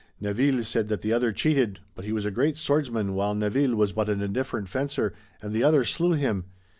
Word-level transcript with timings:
Neville 0.19 0.63
said 0.63 0.87
that 0.87 1.01
the 1.01 1.13
other 1.13 1.31
cheated, 1.31 1.79
but 1.93 2.05
he 2.05 2.11
was 2.11 2.25
a 2.25 2.31
great 2.31 2.57
swordsman 2.57 3.13
while 3.13 3.35
Neville 3.35 3.75
was 3.75 3.91
but 3.91 4.09
an 4.09 4.19
indifferent 4.19 4.67
fencer, 4.67 5.13
and 5.43 5.53
the 5.53 5.63
other 5.63 5.83
slew 5.83 6.13
him. 6.13 6.45